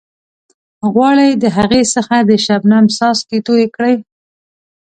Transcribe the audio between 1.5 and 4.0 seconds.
هغې څخه د شبنم څاڅکي توئ کړئ.